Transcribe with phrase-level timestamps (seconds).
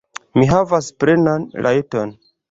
[0.37, 2.15] Vi havas plenan rajton.